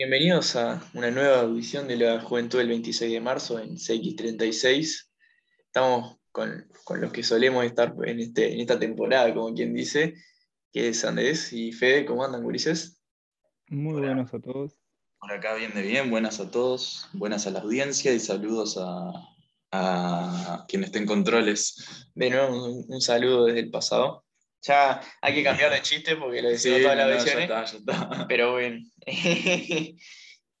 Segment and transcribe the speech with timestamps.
[0.00, 5.10] Bienvenidos a una nueva audición de la Juventud del 26 de marzo en CX36.
[5.66, 10.14] Estamos con, los que solemos estar en, este, en esta temporada, como quien dice,
[10.72, 12.06] que es Andrés y Fede.
[12.06, 12.98] ¿Cómo andan, gurises?
[13.68, 14.72] Muy buenos a todos.
[15.20, 19.12] Por acá bien de bien, buenas a todos, buenas a la audiencia y saludos a,
[19.70, 22.08] a quien esté en controles.
[22.14, 24.24] De nuevo, un, saludo desde el pasado.
[24.62, 27.34] Ya hay que cambiar de chiste porque lo decimos todas las veces.
[27.34, 28.26] Ya está, ya está.
[28.28, 28.78] Pero bueno.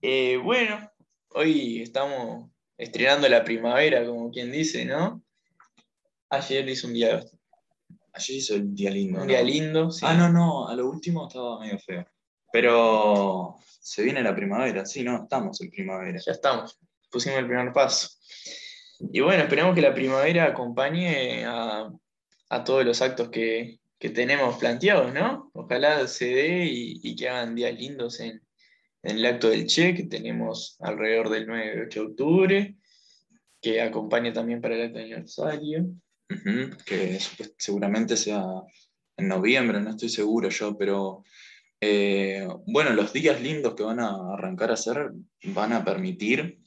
[0.02, 0.90] Eh, bueno,
[1.34, 5.22] hoy estamos estrenando la primavera, como quien dice, ¿no?
[6.30, 7.22] Ayer hizo un día.
[8.14, 9.20] Ayer hizo el día lindo.
[9.20, 10.06] Un día lindo, sí.
[10.08, 12.06] Ah, no, no, a lo último estaba medio feo.
[12.50, 16.18] Pero se viene la primavera, sí, no, estamos en primavera.
[16.24, 16.78] Ya estamos,
[17.10, 18.08] pusimos el primer paso.
[19.12, 21.90] Y bueno, esperamos que la primavera acompañe a,
[22.64, 25.50] todos los actos que, tenemos planteados, ¿no?
[25.52, 28.40] Ojalá se dé y, que hagan días lindos en,
[29.02, 32.76] el acto del Che, que tenemos alrededor del 9 y 8 de octubre,
[33.60, 35.86] que acompañe también para el acto de aniversario.
[36.86, 37.18] que
[37.58, 38.42] seguramente sea
[39.18, 41.24] en noviembre, no estoy seguro yo, pero
[41.80, 45.12] eh, bueno, los días lindos que van a arrancar a hacer
[45.44, 46.60] van a permitir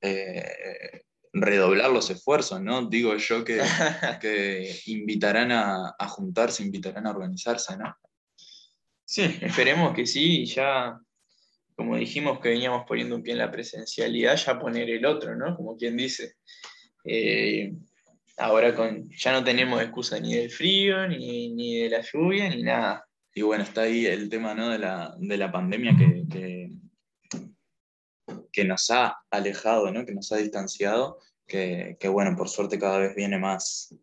[0.00, 2.86] eh, redoblar los esfuerzos, ¿no?
[2.86, 3.60] Digo yo que,
[4.20, 7.94] que invitarán a, juntarse, invitarán a organizarse, ¿no?
[9.04, 10.98] Sí, esperemos que sí, ya
[11.74, 15.56] como dijimos que veníamos poniendo un pie en la presencialidad, ya poner el otro, ¿no?
[15.56, 16.34] Como quien dice.
[17.04, 17.72] Eh,
[18.36, 22.62] ahora con, ya no tenemos excusa ni del frío, ni, ni, de la lluvia, ni
[22.62, 23.06] nada.
[23.32, 24.70] Y bueno, está ahí el tema ¿no?
[24.70, 26.70] de, la, de la pandemia que, que,
[28.52, 30.04] que nos ha alejado, ¿no?
[30.04, 31.18] que nos ha distanciado,
[31.48, 33.94] que, bueno, por suerte cada vez viene más,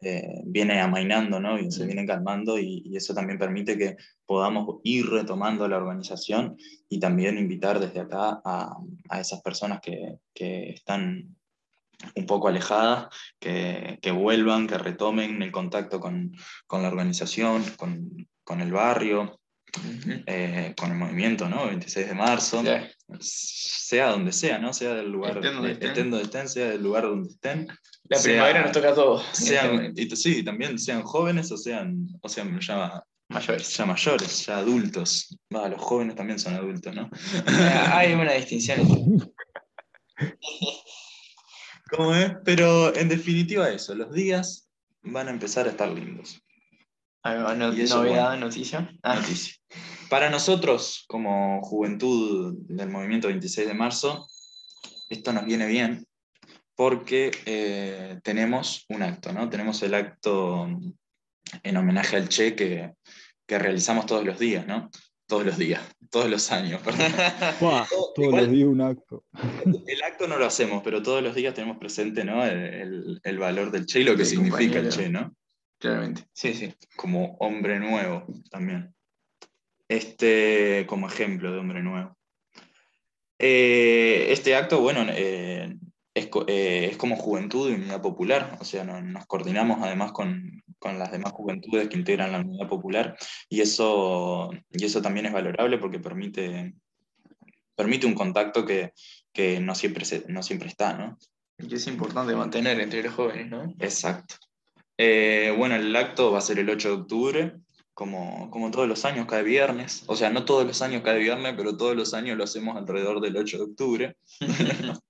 [0.00, 1.58] eh, viene amainando, ¿no?
[1.58, 6.56] Y se viene calmando y, eso también permite que podamos ir retomando la organización
[6.88, 8.78] y también invitar desde acá a,
[9.18, 11.34] esas personas que, están
[12.14, 13.08] un poco alejadas,
[13.40, 16.32] que, vuelvan, que retomen el contacto con,
[16.70, 19.40] la organización, con, con el barrio,
[20.26, 21.66] eh, con el movimiento, ¿no?
[21.66, 22.62] 26 de marzo,
[23.20, 24.72] sea donde sea, ¿no?
[24.72, 26.48] Sea del lugar, estén donde estén.
[26.48, 27.68] sea del lugar donde estén.
[28.04, 29.24] La primavera nos toca a todos.
[29.32, 34.58] Sean, y, sí, también sean jóvenes o sean, o sean ya mayores, ya mayores, ya
[34.58, 35.38] adultos.
[35.50, 37.10] los jóvenes también son adultos, ¿no?
[37.92, 38.80] Hay una distinción.
[41.90, 42.32] ¿Cómo es?
[42.44, 44.68] Pero en definitiva eso, los días
[45.02, 46.42] van a empezar a estar lindos.
[47.24, 48.90] Novedad, noticia.
[49.02, 49.16] Ah.
[49.16, 49.54] Noticia.
[50.08, 54.26] Para nosotros, como juventud del movimiento 26 de marzo,
[55.10, 56.06] esto nos viene bien
[56.78, 59.50] porque eh, tenemos un acto, ¿no?
[59.50, 60.68] Tenemos el acto
[61.62, 62.94] en homenaje al Che que,
[63.48, 64.88] realizamos todos los días, ¿no?
[65.26, 67.12] Todos los días, todos los años, perdón.
[68.14, 69.24] todos los días un acto.
[69.86, 72.44] El acto no lo hacemos, pero todos los días tenemos presente ¿no?
[72.46, 75.34] el, valor del Che y lo que significa el Che, ¿no?
[75.78, 76.74] Claramente, sí, sí.
[76.96, 78.94] Como hombre nuevo también
[79.88, 82.16] este, como ejemplo de hombre nuevo.
[83.38, 85.76] Eh, este acto, bueno, eh,
[86.14, 91.32] eh, es, como juventud y unidad popular, o sea, nos coordinamos además con, las demás
[91.32, 93.16] juventudes que integran la unidad popular
[93.48, 96.74] y eso, y eso también es valorable porque permite,
[97.74, 98.92] permite un contacto que,
[99.60, 101.18] no, siempre no siempre está, ¿no?
[101.58, 103.74] Y es importante mantener entre los jóvenes, ¿no?
[103.80, 104.36] Exacto.
[105.56, 107.54] Bueno, el acto va a ser el 8 de octubre,
[107.94, 110.04] como, como todos los años, cada viernes.
[110.06, 113.20] O sea, no todos los años cada viernes, pero todos los años lo hacemos alrededor
[113.20, 114.16] del 8 de octubre.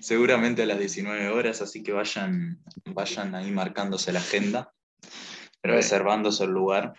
[0.00, 4.72] Seguramente a las 19 horas, así que vayan, vayan ahí marcándose la agenda,
[5.62, 6.94] reservándose el lugar.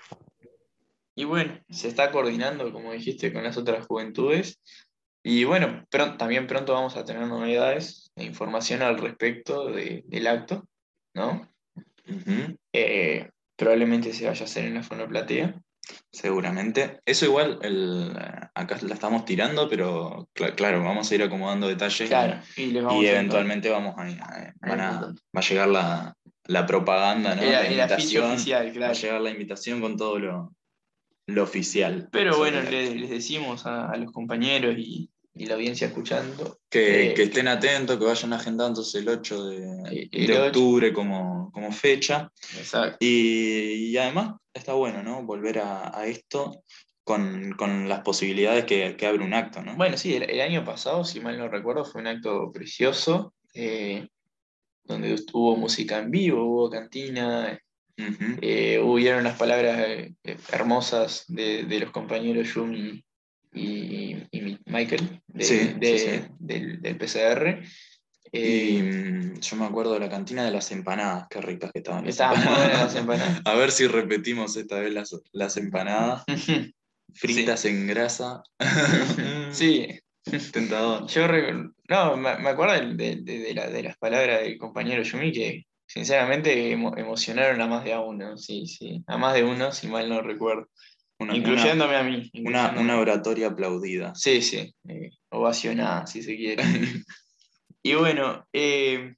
[1.15, 4.61] Y bueno, se está coordinando, como dijiste, con las otras juventudes.
[5.23, 10.67] Y bueno, también pronto vamos a tener novedades e información al respecto del acto,
[11.13, 11.51] ¿no?
[13.56, 15.56] Probablemente se vaya a hacer en la fonoplatea.
[16.12, 17.00] Seguramente.
[17.06, 18.11] Eso igual, el,
[18.53, 22.11] acá la estamos tirando, pero claro, vamos a ir acomodando detalles
[22.58, 22.78] y,
[23.08, 27.43] eventualmente vamos a, va a llegar la, propaganda, ¿no?
[27.43, 30.55] la, invitación, oficial, Va a llegar la invitación con todo lo,
[31.28, 32.09] lo oficial.
[32.11, 36.59] Pero bueno, les, decimos a, los compañeros y, y la audiencia escuchando.
[36.69, 42.31] Que, estén atentos, que vayan agendándose el 8 de, octubre como, fecha.
[42.57, 42.97] Exacto.
[42.99, 45.23] Y, además está bueno, ¿no?
[45.23, 46.63] Volver a, esto
[47.03, 47.57] con,
[47.87, 49.75] las posibilidades que, abre un acto, ¿no?
[49.75, 54.07] Bueno, sí, el, año pasado, si mal no recuerdo, fue un acto precioso, eh,
[54.84, 57.61] donde hubo música en vivo, hubo cantina, uh
[58.84, 60.16] hubieron las palabras eh,
[60.51, 63.03] hermosas de, de, los compañeros Yumi
[63.53, 66.21] y, y Michael de- Sí, de- sí, sí.
[66.39, 67.61] Del, del PCR.
[68.33, 72.05] Eh, mm, yo me acuerdo de la cantina de las empanadas, qué ricas que estaban.
[72.05, 72.79] las empanadas.
[72.79, 73.41] las empanadas.
[73.45, 76.23] A ver si repetimos esta vez las, las empanadas
[77.13, 78.41] fritas en grasa.
[79.51, 79.87] sí,
[80.53, 81.07] Tentador.
[81.07, 81.27] yo
[81.89, 85.65] no, me, acuerdo de, de- de- de la- de las palabras del compañero Yumi que
[85.85, 89.87] sinceramente emo- emocionaron a más de a uno, sí, sí, a más de uno, si
[89.87, 90.69] mal no recuerdo,
[91.22, 92.32] Una, incluyéndome a mí.
[92.46, 94.14] una, una oratoria aplaudida.
[94.16, 96.64] Sí, sí, eh, ovacionada, si se quiere.
[97.84, 99.16] Y bueno, eh,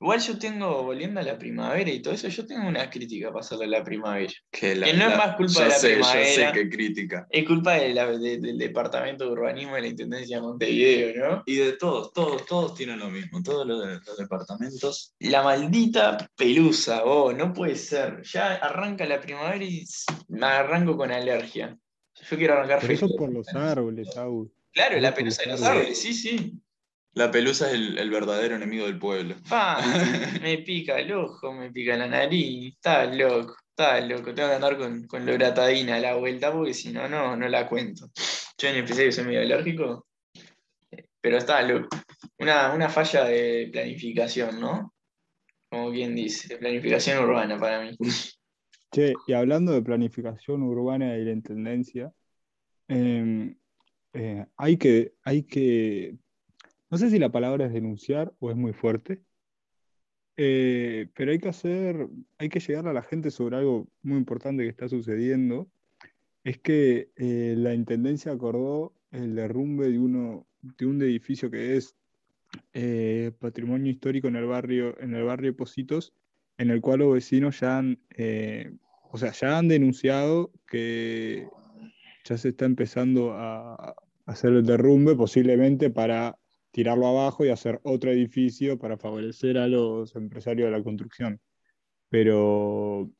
[0.00, 3.40] igual yo tengo, volviendo a la primavera y todo eso, yo tengo una crítica para
[3.40, 4.32] hacerle a la primavera.
[4.50, 6.26] Que, Que no es más culpa de la sé, Yo primavera.
[6.26, 7.26] sé qué crítica.
[7.30, 11.42] Es culpa de la- de- del Departamento de Urbanismo de la Intendencia de Montevideo, ¿no?
[11.46, 13.42] Y de todos, todos, todos tienen lo mismo.
[13.42, 15.14] Todos los, de- los departamentos.
[15.20, 18.22] La maldita pelusa, oh, no puede ser.
[18.24, 19.84] Ya arranca la primavera y
[20.28, 21.76] me arranco con alergia.
[22.30, 23.18] Yo quiero arrancar Pero eso feliz.
[23.18, 24.50] por los árboles, Agus.
[24.72, 26.52] Claro, la pelusa de los árboles, sí, sí.
[27.16, 29.36] La pelusa es el, el verdadero enemigo del pueblo.
[29.48, 29.78] Pa,
[30.42, 34.34] me pica el ojo, me pica la nariz, está loco, está loco.
[34.34, 37.66] Tengo que andar con, con loratadina a la vuelta porque si no, no, no la
[37.66, 38.10] cuento.
[38.58, 40.06] Yo en especial que soy medio alérgico,
[40.90, 41.88] eh, pero está loco.
[42.38, 44.92] Una, una falla de planificación, ¿no?
[45.70, 47.96] Como quien dice, de planificación urbana para mí.
[48.92, 52.12] Che, y hablando de planificación urbana y la intendencia,
[52.88, 53.56] em,
[54.12, 56.14] eh, hay que, hay que,
[56.90, 59.20] no sé si la palabra es denunciar o es muy fuerte,
[60.36, 64.62] eh, pero hay que hacer, hay que llegar a la gente sobre algo muy importante
[64.62, 65.68] que está sucediendo.
[66.44, 71.96] Es que eh, la intendencia acordó el derrumbe de uno, de un edificio que es
[72.74, 76.12] eh, patrimonio histórico en el barrio, en el barrio Positos,
[76.58, 77.98] en el cual los vecinos ya han,
[79.10, 81.48] o sea, ya han denunciado que
[82.24, 83.94] ya se está empezando a
[84.26, 86.38] hacer el derrumbe, posiblemente para
[86.76, 91.40] tirarlo abajo y hacer otro edificio para favorecer a los empresarios de la construcción.
[92.10, 93.10] Pero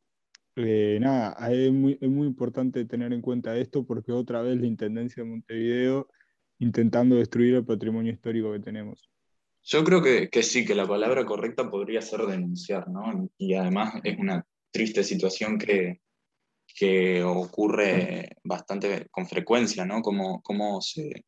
[0.56, 4.66] eh, nada, es muy, es muy importante tener en cuenta esto porque otra vez la
[4.66, 6.06] Intendencia de Montevideo
[6.58, 9.08] intentando destruir el patrimonio histórico que tenemos.
[9.62, 13.30] Yo creo que, que sí, que la palabra correcta podría ser denunciar, ¿no?
[13.38, 16.02] Y además es una triste situación que,
[16.78, 20.02] que ocurre bastante con frecuencia, ¿no?
[20.02, 21.24] Como, como se,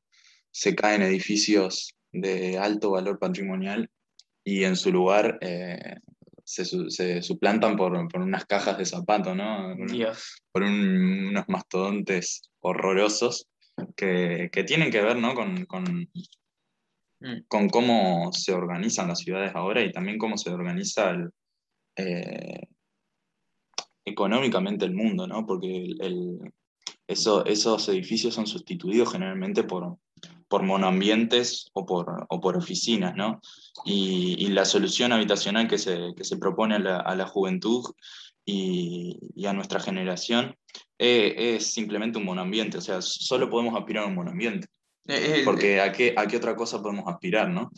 [0.50, 3.90] se caen edificios de alto valor patrimonial
[4.44, 5.96] y en su lugar eh,
[6.44, 9.75] se, su- se suplantan por, por unas cajas de zapato, ¿no?
[9.87, 10.43] Dios.
[10.52, 13.46] por un- unos mastodontes horrorosos
[13.96, 15.34] que, que tienen que ver ¿no?
[15.34, 16.08] con, con,
[17.20, 17.40] Mm.
[17.49, 21.31] con cómo se organizan las ciudades ahora y también cómo se organiza el,
[21.96, 22.69] eh,
[24.04, 25.44] económicamente el mundo, ¿no?
[25.44, 26.52] porque el- el-
[27.08, 29.99] eso- esos edificios son sustituidos generalmente por,
[30.48, 33.40] por monoambientes o por, o por oficinas, ¿no?
[33.84, 37.84] Y, y la solución habitacional que se, que se propone a la, a la juventud
[38.44, 40.56] y, y a nuestra generación
[40.98, 44.66] eh, es simplemente un monoambiente, o sea, solo podemos aspirar a un monoambiente,
[45.06, 47.70] Es el- porque a qué, a qué otra cosa podemos aspirar, ¿no?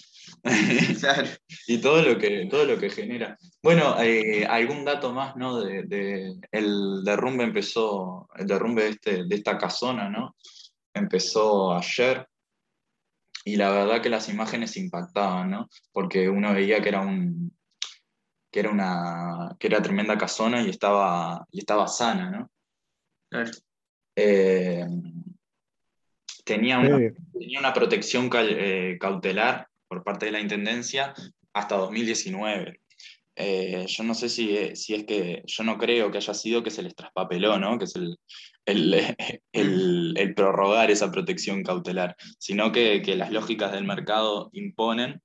[1.01, 1.29] claro.
[1.67, 3.37] y todo lo que, todo lo que genera.
[3.63, 5.61] Bueno, eh, algún dato más, ¿no?
[5.61, 10.37] De, de- el derrumbe empezó, el derrumbe de, este, de esta casona, ¿no?
[10.95, 12.27] Empezó ayer
[13.45, 15.69] y la verdad que las imágenes impactaban, ¿no?
[15.93, 17.57] Porque uno veía que era un
[18.53, 22.51] que era una que era tremenda casona y estaba y estaba sana, ¿no?
[23.31, 23.51] claro.
[24.17, 24.85] Eh,
[26.45, 26.99] tenía una,
[27.33, 31.15] tenía una protección cal- eh, cautelar por parte de la Intendencia
[31.53, 32.81] hasta 2019.
[33.37, 36.71] Eh, yo no sé si, si es que, yo no creo que haya sido que
[36.71, 37.79] se les traspapeló, ¿no?
[37.79, 37.87] Que
[38.67, 38.95] el,
[39.53, 45.21] el, el- prorrogar esa protección cautelar, sino que, que las lógicas del mercado imponen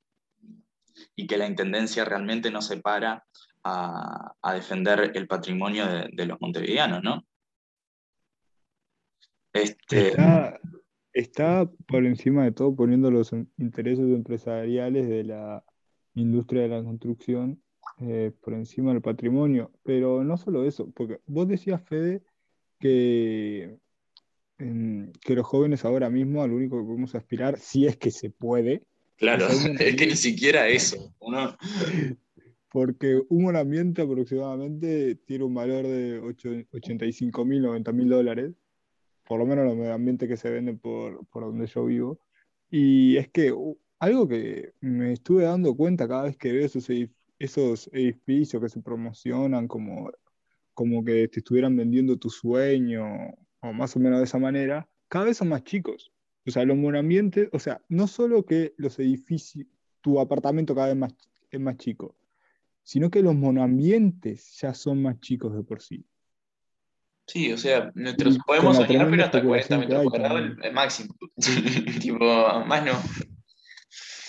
[1.16, 3.26] y que la Intendencia realmente no se para
[3.64, 7.26] a, a defender el patrimonio de, de los montevideanos, ¿no?
[9.54, 10.60] Este, Está,
[11.14, 15.64] está por encima de todo poniendo los intereses empresariales de la
[16.14, 17.62] industria de la construcción
[18.00, 19.72] eh, por encima del patrimonio.
[19.84, 22.22] Pero no solo eso, porque vos decías, Fede,
[22.86, 23.78] que,
[25.22, 28.30] que los jóvenes ahora mismo a lo único que podemos aspirar, si es que se
[28.30, 28.84] puede,
[29.18, 31.14] Claro, un es que ni siquiera eso.
[31.20, 31.56] Uno,
[32.72, 38.54] porque un buen ambiente aproximadamente tiene un valor de 85 mil, 90 mil dólares,
[39.28, 42.20] por lo menos los ambientes que se venden por, por donde yo vivo.
[42.70, 43.54] Y es que
[44.00, 48.70] algo que me estuve dando cuenta cada vez que veo esos, edif- esos edificios que
[48.70, 50.12] se promocionan como,
[50.76, 53.04] como que te estuvieran vendiendo tu sueño,
[53.62, 56.12] o más o menos de esa manera, cada vez son más chicos.
[56.46, 59.66] O sea, los monoambientes, o sea, no solo que los edificios,
[60.02, 61.16] tu apartamento cada vez más,
[61.50, 62.16] es más chico,
[62.84, 66.06] sino que los monoambientes ya son más chicos de por sí.
[67.26, 67.92] Sí, o sea,
[68.46, 71.16] podemos soñar, pero hasta 40 metros cuadrados el, el, máximo.
[72.00, 73.02] tipo, más no.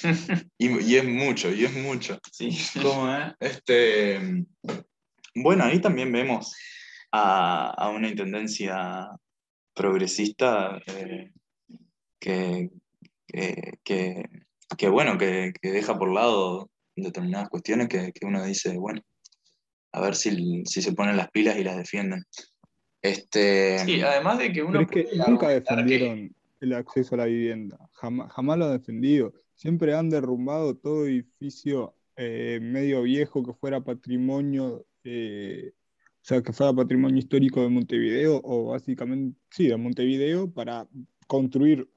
[0.59, 2.19] y, y, es mucho, y es mucho.
[2.33, 2.57] Sí.
[2.81, 3.35] ¿Cómo es?
[3.41, 4.47] Este,
[5.37, 6.55] bueno, ahí también vemos
[7.13, 9.09] a, a una intendencia
[9.75, 11.31] progresista eh,
[12.19, 12.71] que,
[13.85, 14.25] que,
[14.77, 19.03] que, bueno, que, que, deja por lado determinadas cuestiones que, uno dice, bueno,
[19.93, 22.25] a ver si, si, se ponen las pilas y las defienden.
[23.03, 24.81] Este, sí, además de que uno...
[24.81, 29.35] es que nunca defendieron el acceso a la vivienda, jamás, jamás lo han defendido.
[29.55, 36.53] Siempre han derrumbado todo edificio eh, medio viejo que fuera patrimonio, eh, o sea, que
[36.53, 40.89] fuera patrimonio histórico de Montevideo, o básicamente, sí, de Montevideo, para
[41.29, 41.89] construir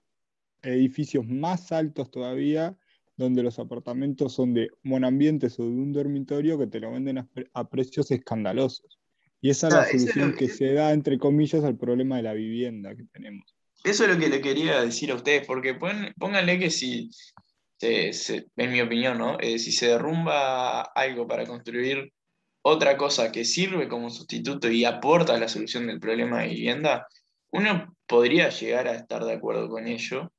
[0.61, 2.77] edificios más altos todavía,
[3.17, 7.27] donde los apartamentos son de monambientes o de un dormitorio que te lo venden a,
[7.53, 8.99] a precios escandalosos.
[9.41, 12.95] Y esa es la solución que se da, entre comillas, al problema de la vivienda
[12.95, 13.55] que tenemos.
[13.83, 17.09] Eso es lo que le quería decir a ustedes, porque pónganle que si,
[17.81, 19.39] en mi opinión, ¿no?
[19.39, 22.11] Eh, si se derrumba algo para construir
[22.69, 27.07] otra cosa que sirve como sustituto y aporta a la solución del problema de vivienda,
[27.51, 30.31] uno podría llegar a estar de acuerdo con ello,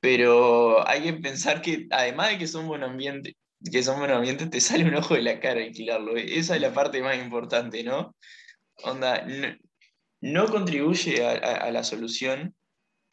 [0.00, 3.36] pero hay que pensar que además de que son buen ambiente,
[3.70, 6.16] que son buen ambiente, te sale un ojo de la cara alquilarlo.
[6.16, 8.14] Esa es la parte más importante, ¿no?
[8.82, 9.26] Onda,
[10.20, 12.54] no, contribuye a, la solución,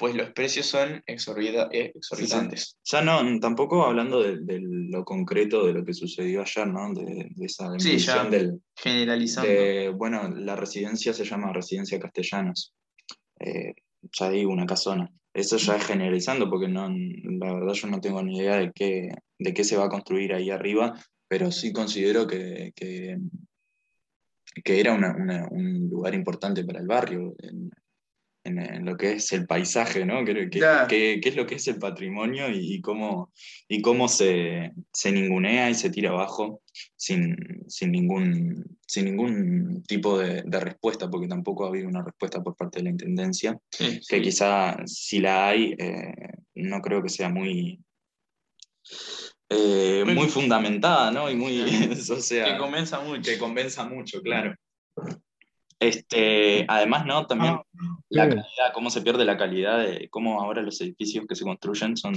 [0.01, 2.75] pues los precios son eh, exorbitantes.
[2.86, 6.91] Ya no, tampoco hablando de, lo concreto de lo que sucedió ayer, ¿no?
[6.91, 8.60] De, esa sí, ya del.
[8.75, 9.96] Generalizando.
[9.96, 12.74] bueno, la residencia se llama Residencia Castellanos.
[13.41, 13.75] Eh,
[14.12, 15.08] ya hay una casona.
[15.36, 19.10] Eso ya es generalizando, porque no, la verdad yo no tengo ni idea de qué,
[19.38, 23.20] de qué se va a construir ahí arriba, pero sí considero que, que
[24.65, 27.72] que era un lugar importante para el barrio, en,
[28.43, 30.25] lo que es el paisaje, ¿no?
[30.25, 33.31] ¿Qué, es lo que es el patrimonio y, cómo,
[33.67, 36.62] y cómo se, se, ningunea y se tira abajo
[36.95, 37.36] sin,
[37.81, 42.86] ningún, sin ningún tipo de, respuesta, porque tampoco ha habido una respuesta por parte de
[42.86, 43.57] la Intendencia,
[44.07, 46.13] que quizá si la hay, eh,
[46.55, 47.79] no creo que sea muy
[49.53, 51.29] eh, muy, fundamentada, ¿no?
[51.29, 51.62] Y muy,
[52.12, 53.31] o sea, que convenza mucho.
[53.31, 54.55] Que convenza mucho, claro.
[55.81, 57.25] Este, además, ¿no?
[57.25, 57.65] También ah,
[58.09, 61.97] la calidad, cómo se pierde la calidad, de cómo ahora los edificios que se construyen
[61.97, 62.13] son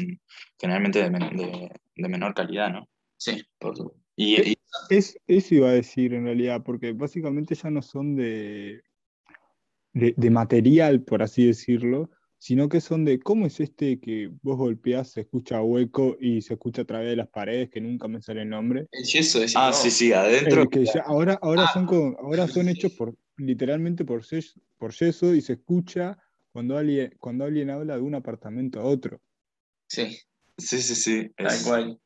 [0.60, 2.86] generalmente de, de, menor calidad, ¿no?
[3.16, 4.04] Sí, por supuesto.
[4.16, 4.54] Y,
[4.90, 8.82] es, eso iba a decir en realidad, porque básicamente ya no son de,
[9.94, 14.58] de, de material, por así decirlo, sino que son de cómo es este que vos
[14.58, 18.20] golpeás, se escucha hueco y se escucha a través de las paredes, que nunca me
[18.20, 18.88] sale el nombre.
[18.92, 20.68] El yeso, Ah, sí, sí, adentro.
[20.68, 22.16] Que ahora ahora, son ah.
[22.22, 26.18] ahora son hechos por, literalmente por yeso, por yeso y se escucha
[26.52, 29.20] cuando alguien, cuando alguien habla de un apartamento a otro.
[29.88, 30.18] Sí.
[30.56, 31.30] Sí, sí, sí.
[31.36, 31.98] Tal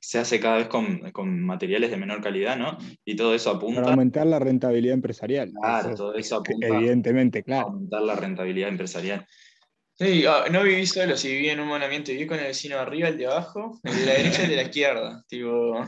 [0.00, 2.78] se hace cada vez con, materiales de menor calidad, ¿no?
[3.04, 3.82] Y todo eso apunta.
[3.82, 5.52] Para aumentar la rentabilidad empresarial.
[5.52, 6.66] Claro, todo eso apunta.
[6.66, 7.66] Evidentemente, claro.
[7.66, 9.26] aumentar la rentabilidad empresarial.
[9.94, 12.82] Sí, ah, no viví solo, si viví en un monamiento, viví con el vecino de
[12.82, 15.24] arriba, el de abajo, el de la derecha y el de la izquierda.
[15.28, 15.86] Tipo.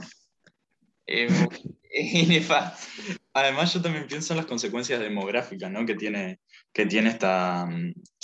[1.07, 1.29] Eh,
[3.37, 5.85] Además, yo también pienso en las consecuencias demográficas ¿no?
[5.85, 6.39] que, tiene,
[6.73, 7.69] que tiene esta,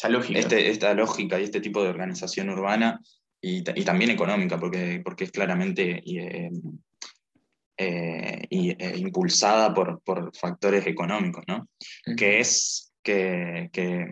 [0.08, 0.38] lógica.
[0.38, 3.00] Este, esta lógica y este tipo de organización urbana
[3.40, 6.50] y, y también económica, porque, porque es claramente eh,
[7.76, 11.68] eh, eh, impulsada por, por, factores económicos, ¿no?
[12.16, 14.06] Que es que, que,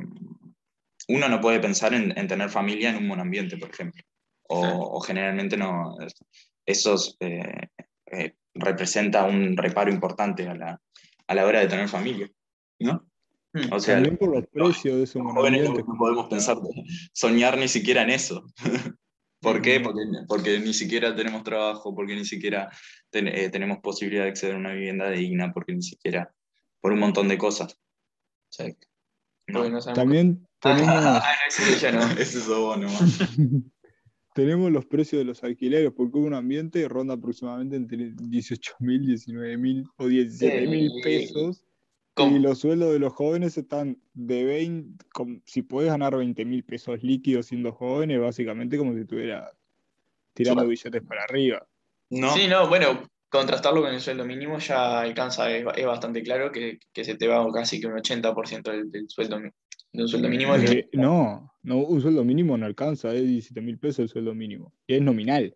[1.06, 4.02] uno no puede pensar en, en, tener familia en un buen ambiente, por ejemplo.
[4.48, 5.96] O, o generalmente no.
[6.66, 7.16] Esos
[8.58, 10.80] representa un reparo importante a la,
[11.26, 12.30] a la hora de tener familia,
[12.80, 13.06] ¿no?
[13.52, 13.72] Hmm.
[13.72, 16.58] O sea, También por los precios de esos jóvenes no podemos pensar,
[17.12, 18.44] soñar ni siquiera en eso.
[19.40, 19.80] ¿Por qué?
[19.80, 19.82] Hmm.
[19.84, 22.70] Porque, porque, ni siquiera tenemos trabajo, porque ni siquiera
[23.12, 26.32] eh, tenemos posibilidad de acceder a una vivienda digna, porque ni siquiera,
[26.80, 27.78] por un montón de cosas.
[29.94, 30.88] También tenemos...
[30.88, 32.02] Ah, ese no.
[32.18, 32.78] ese es vos
[34.38, 39.56] tenemos los precios de los alquileres, porque un ambiente ronda aproximadamente entre 18 mil, 19
[39.56, 41.64] mil o 17 mil pesos.
[42.16, 45.04] Y los sueldos de los jóvenes están de 20,
[45.44, 49.50] si puedes ganar 20 mil pesos líquidos siendo jóvenes, básicamente como si estuviera
[50.34, 51.66] tirando billetes para arriba.
[52.08, 52.32] No.
[52.32, 57.16] Sí, no, bueno, contrastarlo con el sueldo mínimo ya alcanza, es, bastante claro que, se
[57.16, 60.54] te va casi que un 80% del, del sueldo De un sueldo mínimo.
[60.54, 64.72] Eh, no, no, un sueldo mínimo no alcanza, es 17 mil pesos el sueldo mínimo.
[64.86, 65.54] Y es nominal.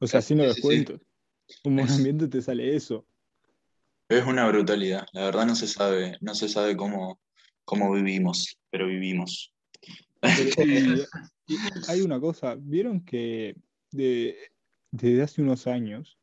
[0.00, 1.00] O sea, sin Sí, descuentos.
[1.64, 3.06] Un buen ambiente te sale eso.
[4.08, 5.06] Es una brutalidad.
[5.12, 7.20] La verdad no se sabe, no se sabe cómo,
[7.64, 9.54] cómo vivimos, pero vivimos.
[10.20, 10.50] Pero,
[11.48, 13.54] y- y hay una cosa, vieron que
[13.92, 14.36] de-
[14.90, 16.18] desde hace unos años,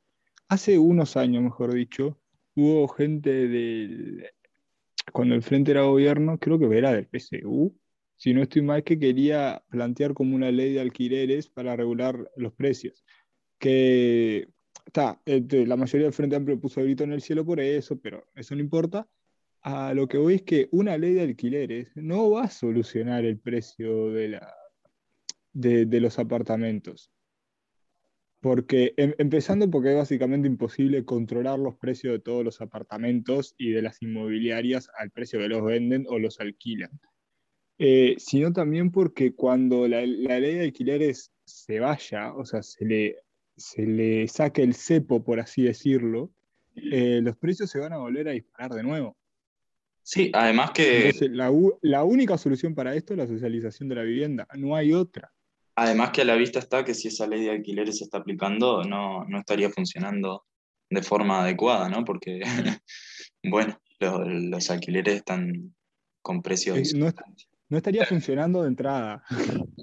[0.47, 2.17] hace unos años, mejor dicho,
[2.55, 4.25] hubo gente del,
[5.11, 7.75] cuando el frente era gobierno, creo que era del PSU,
[8.23, 12.53] si no estoy mal, que quería plantear como una ley de alquileres para regular los
[12.53, 13.03] precios.
[13.59, 14.47] Que
[14.85, 18.25] está, la mayoría del Frente Amplio puso el grito en el cielo por eso, pero
[18.33, 19.09] eso no importa.
[19.61, 23.39] A lo que voy es que una ley de alquileres no va a solucionar el
[23.39, 24.55] precio de, la,
[25.51, 27.11] de, de los apartamentos.
[28.39, 33.71] Porque, em- empezando porque es básicamente imposible controlar los precios de todos los apartamentos y
[33.71, 37.01] de las inmobiliarias al precio que los venden o los alquilan.
[37.79, 42.85] Eh, sino también porque cuando la, la ley de alquileres se vaya, o sea, se
[42.85, 43.17] le,
[43.57, 46.31] se le saque el cepo, por así decirlo,
[46.75, 49.17] eh, los precios se van a volver a disparar de nuevo.
[50.03, 51.51] Sí, además que, Entonces, la,
[51.81, 55.31] la única solución para esto es la socialización de la vivienda, no hay otra.
[55.75, 58.83] además que a la vista está que si esa ley de alquileres se está aplicando,
[58.83, 60.45] no, no estaría funcionando
[60.89, 62.03] de forma adecuada, ¿no?
[62.05, 62.41] Porque,
[63.43, 65.73] bueno, lo- los alquileres están
[66.21, 66.93] con precios.
[66.93, 67.11] Eh, no,
[67.69, 69.23] no estaría funcionando de entrada,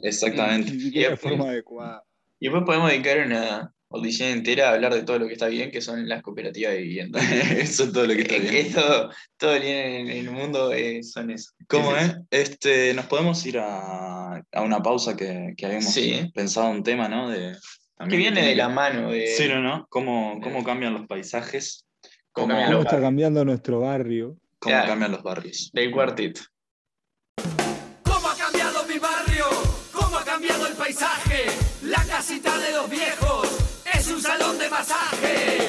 [0.03, 0.73] Exactamente.
[0.75, 2.03] ni siquiera de forma adecuada.
[2.39, 5.71] Y después podemos dedicar una audición entera a hablar de todo lo que está bien,
[5.71, 7.21] que son las cooperativas de vivienda.
[7.59, 8.73] Eso es todo lo que está Que- bien.
[8.73, 11.51] todo, todo bien en, el mundo eh, son eso.
[11.69, 12.17] ¿Cómo es?
[12.31, 12.51] es?
[12.51, 16.31] Este, nos podemos ir a, a una pausa que, que habíamos Sí.
[16.35, 17.29] pensado un tema, ¿no?
[17.29, 17.57] De,
[18.09, 19.61] Que viene de la mano de Sí, ¿no?
[19.61, 19.87] ¿no?
[19.91, 21.85] ¿Cómo, cómo cambian los paisajes?
[22.33, 24.37] Cómo ¿Cómo, cambian ¿Cómo los está cambiando nuestro barrio?
[24.61, 25.71] cómo cambian los barrios?
[25.75, 26.43] del cuarteto.
[32.21, 33.49] Casita de los viejos
[33.95, 35.69] es un salón de masaje.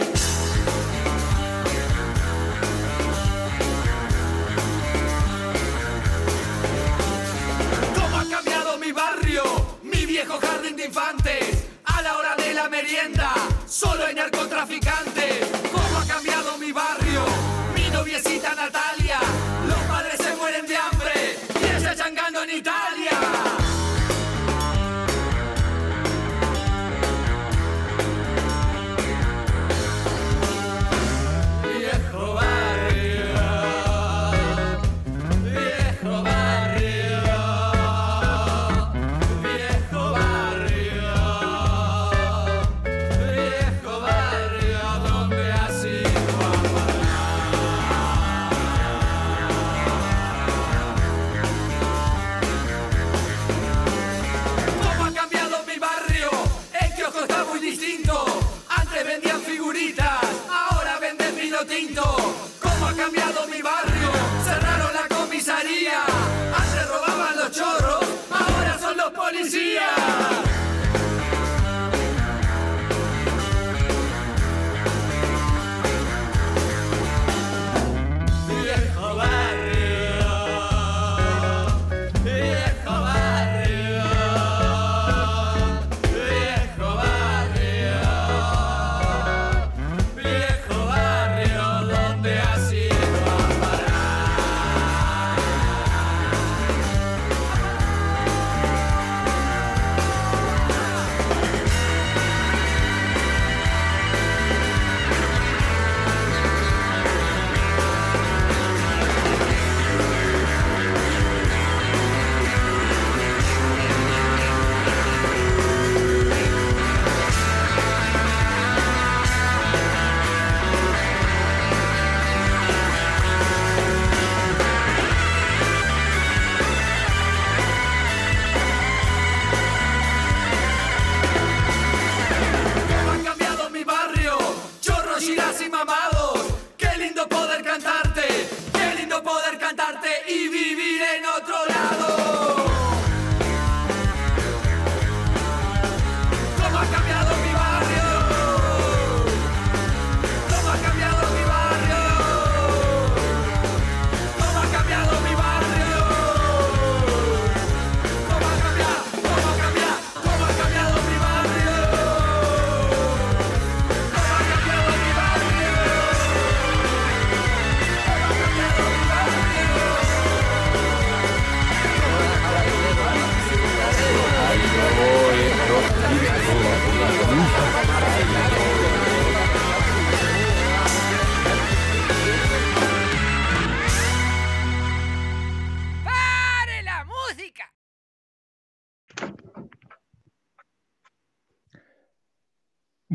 [7.96, 9.44] ¿Cómo ha cambiado mi barrio?
[9.82, 11.70] Mi viejo jardín de infantes.
[11.86, 13.34] A la hora de la merienda,
[13.66, 14.61] solo hay narcotraficantes.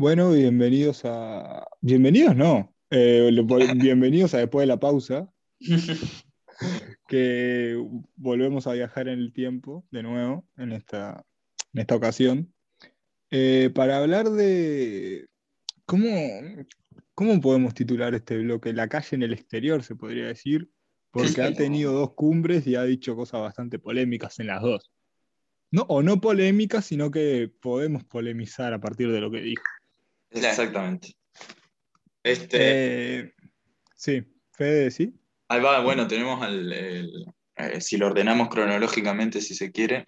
[0.07, 1.67] Bueno, bienvenidos a.
[1.81, 2.73] Bienvenidos, no.
[2.91, 3.29] Eh,
[3.75, 5.29] bienvenidos a después de la pausa,
[7.09, 7.75] que
[8.15, 11.25] volvemos a viajar en el tiempo de nuevo en esta,
[11.73, 12.53] en esta ocasión,
[13.31, 15.27] eh, para hablar de
[15.85, 16.07] cómo,
[17.13, 18.71] cómo podemos titular este bloque.
[18.71, 20.69] La calle en el exterior, se podría decir,
[21.11, 24.89] porque ha tenido dos cumbres y ha dicho cosas bastante polémicas en las dos.
[25.69, 29.63] No, o no polémicas, sino que podemos polemizar a partir de lo que dijo.
[30.45, 31.13] Exactamente.
[32.23, 32.57] Este,
[33.19, 33.33] Eh,
[33.95, 35.13] sí, Fede, sí.
[35.49, 40.05] ahí va, bueno, tenemos al, el- eh, si lo ordenamos cronológicamente, si se quiere,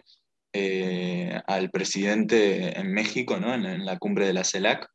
[0.54, 3.54] eh, al presidente en México, ¿no?
[3.54, 4.88] En, en la cumbre de la CELAC,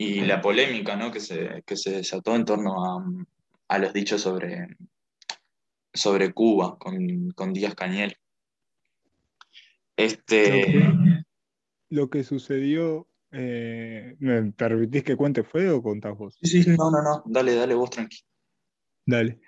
[0.00, 1.10] y la polémica, ¿no?
[1.10, 3.04] Que se, que se desató en torno a,
[3.68, 4.68] a los dichos sobre,
[5.92, 8.16] sobre Cuba con, con Díaz Cañel.
[9.96, 11.24] Este,
[11.88, 16.38] Lo que sucedió, eh, ¿me permitís que cuente Fede o contás vos?
[16.42, 18.18] sí, sí, no, no, no, dale, dale vos tranqui.
[19.06, 19.40] Dale.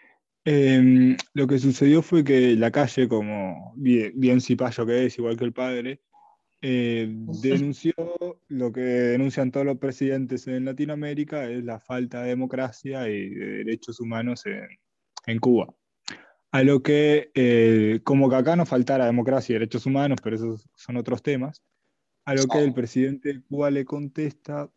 [0.45, 5.37] Em, lo que sucedió fue que la calle, como bien, bien cipayo que es, igual
[5.37, 6.01] que el padre,
[6.63, 7.09] eh,
[7.43, 7.95] denunció
[8.49, 13.47] lo que denuncian todos los presidentes en Latinoamérica, es la falta de democracia y de
[13.65, 14.67] derechos humanos en,
[15.27, 15.75] en Cuba.
[16.53, 20.69] A lo que, eh, como que acá no faltara democracia y derechos humanos, pero esos
[20.75, 21.63] son otros temas,
[22.25, 24.71] a lo que el presidente de Cuba le contesta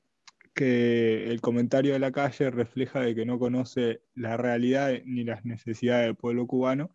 [0.54, 5.46] que el comentario de la calle refleja de que no conoce la realidad ni las
[5.46, 6.92] necesidades del pueblo cubano,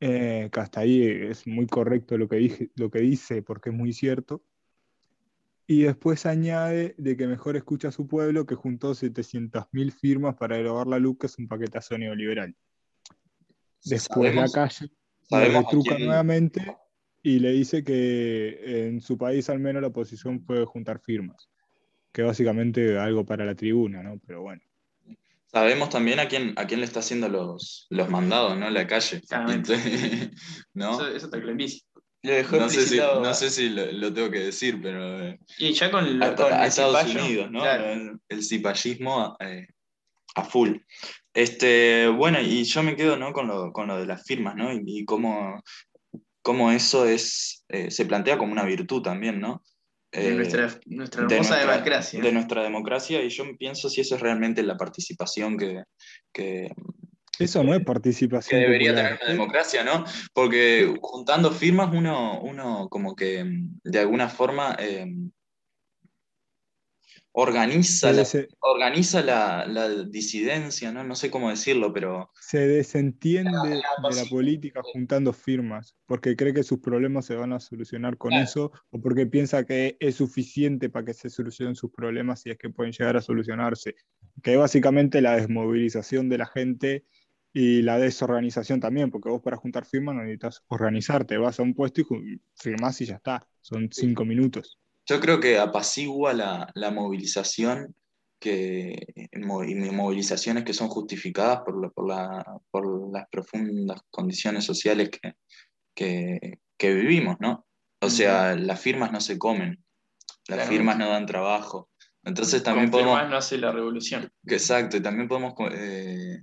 [0.00, 3.76] eh, que hasta ahí es muy correcto lo que, dije, lo que dice porque es
[3.76, 4.42] muy cierto.
[5.66, 10.56] Y después añade de que mejor escucha a su pueblo que juntó 700.000 firmas para
[10.56, 12.54] derogar la luz, que es un paquetazo neoliberal.
[13.84, 14.90] Después la calle
[15.30, 16.76] a retruca nuevamente
[17.22, 21.48] y le dice que en su país al menos la oposición puede juntar firmas,
[22.12, 24.18] que básicamente algo para la tribuna, ¿no?
[24.26, 24.62] Pero bueno.
[25.46, 28.68] Sabemos también a quién, a quién le está haciendo los, los mandados, ¿no?
[28.68, 29.22] La calle.
[29.48, 30.30] Entonces,
[30.74, 30.92] ¿no?
[30.94, 31.86] Eso, eso está clarísimo.
[32.22, 35.38] Lo dejó No sé si, no sé si lo, lo tengo que decir, pero eh,
[35.58, 37.60] Y ya con, lo- a, con a el Estados cipayo, Unidos, ¿no?
[37.60, 37.84] claro.
[37.92, 39.68] El, el cipallismo eh,
[40.34, 40.76] a full.
[41.32, 43.32] Este, bueno, y yo me quedo ¿no?
[43.32, 44.72] con, lo, con lo de las firmas, ¿no?
[44.72, 45.62] Y, y cómo,
[46.46, 49.64] cómo eso es, eh, se plantea como una virtud también, ¿no?
[50.12, 52.22] de Eh, nuestra, de hermosa nuestra- democracia.
[52.22, 55.82] de nuestra democracia, y yo pienso si eso es realmente la participación que,
[56.32, 56.70] que,
[57.40, 59.08] Eso no es que participación debería popular.
[59.18, 60.04] tener una democracia, ¿no?
[60.32, 63.44] Porque juntando firmas uno, uno como que
[63.82, 65.04] de alguna forma eh,
[67.38, 71.04] organiza, Se, la, dese- organiza la, la disidencia, ¿no?
[71.04, 74.30] No sé cómo decirlo, pero se desentiende de la posible.
[74.30, 78.44] política juntando firmas, porque cree que sus problemas se van a solucionar con Claro.
[78.44, 82.58] eso, o porque piensa que es suficiente para que se solucionen sus problemas si es
[82.58, 83.94] que pueden llegar a solucionarse.
[84.42, 87.04] Que es básicamente la desmovilización de la gente
[87.52, 91.74] y la desorganización también, porque vos para juntar firmas no necesitas organizarte, vas a un
[91.74, 94.78] puesto y firmás y ya está, son cinco minutos.
[95.06, 97.94] Yo creo que apacigua la, la movilización
[98.40, 105.10] que, y movilizaciones que son justificadas por, la- por, la- por las profundas condiciones sociales
[105.10, 105.34] que,
[105.94, 107.66] que, que vivimos, ¿no?
[108.00, 109.82] O sea, las firmas no se comen,
[110.48, 110.70] las Claro.
[110.70, 111.88] firmas no dan trabajo.
[112.22, 114.28] Entonces también Con podemos, firmas no hace la revolución.
[114.46, 116.42] exacto, y también podemos eh,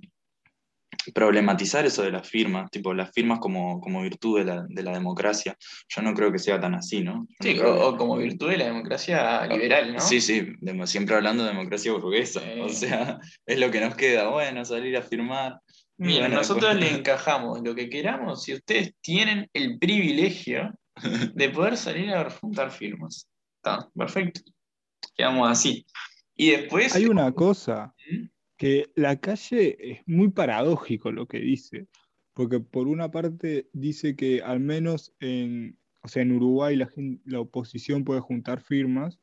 [1.14, 4.92] problematizar eso de las firmas, tipo las firmas como, como virtud de la, de la
[4.94, 5.56] democracia.
[5.90, 7.28] Yo no creo que sea tan así, ¿no?
[7.40, 10.00] Yo Sí, no o, que- como virtud de la democracia liberal, ¿no?
[10.00, 12.40] Sí, sí, de- siempre hablando de democracia burguesa.
[12.42, 12.60] Sí.
[12.62, 14.30] O sea, es lo que nos queda.
[14.30, 15.60] Bueno, salir a firmar.
[15.98, 20.74] bueno, nosotros después- le encajamos lo que queramos si ustedes tienen el privilegio
[21.34, 23.28] de poder salir a juntar firmas.
[23.58, 24.42] Está, perfecto.
[25.16, 25.86] Quedamos así.
[26.36, 26.96] Y después.
[26.96, 27.93] Hay una cosa.
[28.64, 31.88] Que la calle es muy paradójico lo que dice,
[32.34, 38.06] porque por una parte dice que al menos en, o sea, en Uruguay la, oposición
[38.06, 39.20] puede juntar firmas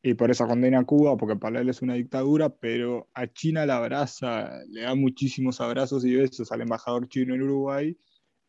[0.00, 3.66] y por eso condena a Cuba, porque para él es una dictadura, pero a China
[3.66, 7.98] la abraza, le da muchísimos abrazos y besos al embajador chino en Uruguay.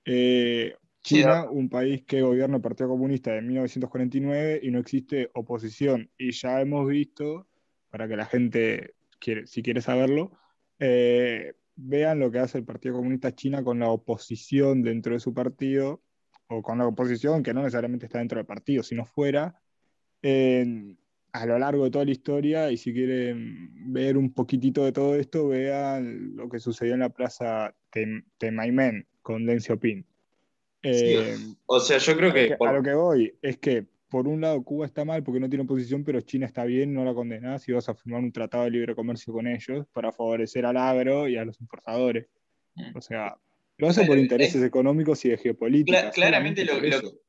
[0.06, 6.12] Eh, China, un país que gobierna el Partido Comunista de 1949 y no existe oposición.
[6.20, 7.48] Y ya hemos visto,
[7.90, 10.32] para que la gente, quiere, si quiere saberlo,
[10.80, 15.34] eh, vean lo que hace el Partido Comunista China con la oposición dentro de su
[15.34, 16.02] partido,
[16.48, 19.62] o con la oposición que no necesariamente está dentro del partido, sino fuera,
[20.22, 20.98] en-
[21.32, 22.72] a lo largo de toda la historia.
[22.72, 27.10] Y si quieren ver un poquitito de todo esto, vean lo que sucedió en la
[27.10, 27.76] plaza
[28.40, 30.06] Temaimen con Deng Xiaoping.
[30.82, 31.36] Eh,
[31.68, 32.56] O sea, yo creo que.
[32.60, 35.64] a lo que voy es que por un lado Cuba está mal porque no tiene
[35.64, 38.72] oposición, pero China está bien, no la condenás y vas a firmar un tratado de
[38.72, 42.28] libre comercio con ellos para favorecer al agro y a los importadores.
[42.76, 42.98] Mm.
[42.98, 43.36] O sea,
[43.78, 46.10] lo hace por Claro, intereses económicos y de geopolítica.
[46.10, 46.74] Cla- claramente lo,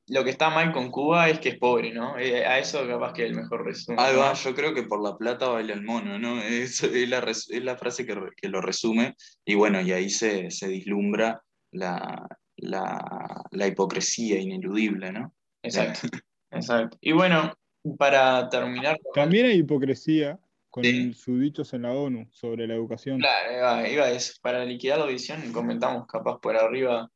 [0.09, 2.19] lo- que está mal con Cuba es que es pobre, ¿no?
[2.19, 4.01] Eh, a eso capaz que es el mejor resumen.
[4.01, 4.21] Ahí ¿no?
[4.21, 6.43] va, yo creo que por la plata baila el mono, ¿no?
[6.43, 9.15] Es, es la, es la frase que, que lo resume.
[9.45, 11.41] Y bueno, y ahí se, se vislumbra
[11.71, 15.33] la, la, la hipocresía ineludible, ¿no?
[15.63, 16.09] Exacto,
[16.51, 16.97] exacto.
[17.01, 17.53] Y bueno,
[17.99, 21.13] para terminar, También hay hipocresía con Sí.
[21.15, 23.19] sus dichos en la ONU sobre la educación.
[23.19, 24.35] claro, iba, iba a eso.
[24.41, 27.11] Para liquidar la audición, comentamos capaz por arriba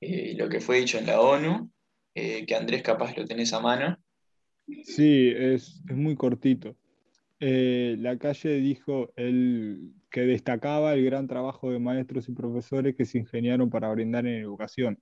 [0.00, 1.70] eh, lo que fue dicho en la ONU,
[2.14, 3.98] eh, que Andrés capaz lo tenés a mano.
[4.84, 6.76] Sí, es, es muy cortito.
[7.38, 13.04] Eh, la calle dijo el, que destacaba el gran trabajo de maestros y profesores que
[13.04, 14.98] se ingeniaron para brindar en educación.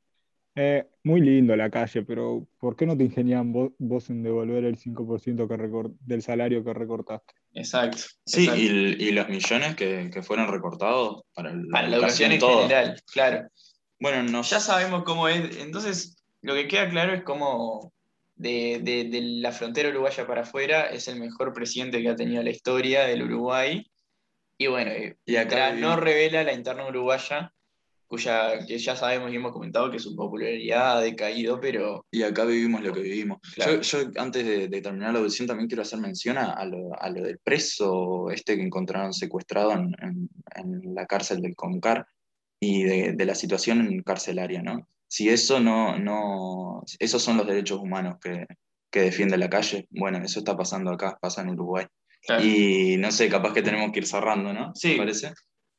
[0.56, 4.64] Eh, muy lindo la calle, pero ¿por qué no te ingenian vos, vos en devolver
[4.64, 5.56] el 5% que
[6.00, 7.34] del salario que recortaste?
[7.54, 7.98] Exacto.
[8.24, 8.60] Sí, exacto.
[8.62, 12.62] y, y los millones que, que fueron recortados para la, Para la educación en todo.
[12.62, 13.48] general, claro.
[14.00, 15.56] Bueno, no Ya sabemos cómo es.
[15.58, 17.92] Entonces, lo que queda claro es cómo
[18.36, 22.42] de, de- de la frontera uruguaya para afuera es el mejor presidente que ha tenido
[22.42, 23.84] la historia del Uruguay.
[24.58, 27.52] Y bueno, eh, Y acá no revela la interna uruguaya,
[28.06, 32.44] cuya que ya sabemos y hemos comentado que su popularidad ha decaído, pero Y acá
[32.44, 33.38] vivimos lo que vivimos.
[33.54, 33.80] Claro.
[33.80, 37.08] Yo, yo, antes de, de terminar la audición también quiero hacer mención a, lo, a
[37.10, 42.06] lo del preso este que encontraron secuestrado en, en- en la cárcel del Concar
[42.60, 44.88] y de, de la situación carcelaria, ¿no?
[45.08, 48.46] Si eso no, no, esos son los derechos humanos que,
[48.90, 51.86] que defiende la calle, bueno, eso está pasando acá, pasa en Uruguay.
[52.22, 52.42] claro.
[52.44, 54.72] Y no sé, capaz que tenemos que ir cerrando, ¿no?
[54.74, 54.92] Sí.
[54.92, 55.32] ¿Te parece?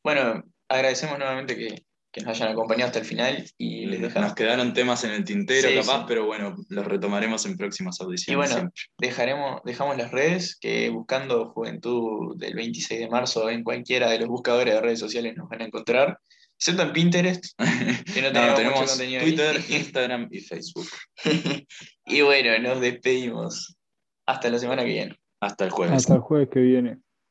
[0.04, 1.84] bueno, agradecemos nuevamente que,
[2.16, 5.26] que nos hayan acompañado hasta el final y les Nos dejamos, quedaron temas en el
[5.26, 6.06] tintero, Sí, capaz, sí.
[6.08, 8.34] pero bueno, los retomaremos en próximas audiciones.
[8.34, 8.84] Y bueno, siempre.
[8.98, 14.30] dejaremos, dejamos las redes que buscando Juventud del 26 de marzo en cualquiera de los
[14.30, 16.18] buscadores de redes sociales nos van a encontrar,
[16.58, 17.48] excepto en Pinterest,
[18.14, 19.20] que no No, tenemos, ahí.
[19.20, 20.88] Twitter, Instagram y Facebook.
[22.06, 23.76] y bueno, nos despedimos.
[24.26, 25.20] Hasta la semana que viene.
[25.42, 25.98] Hasta el jueves.
[25.98, 26.98] Hasta el jueves que viene.